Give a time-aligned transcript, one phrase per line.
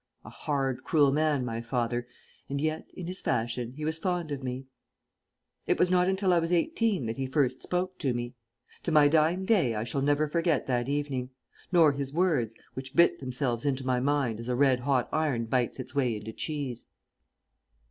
[0.25, 2.07] A hard, cruel man, my father,
[2.49, 4.65] and yet, in his fashion, he was fond of me.
[5.67, 8.33] It was not until I was eighteen that he first spoke to me.
[8.81, 11.29] To my dying day I shall never forget that evening;
[11.71, 15.79] nor his words, which bit themselves into my mind as a red hot iron bites
[15.79, 16.87] its way into cheese.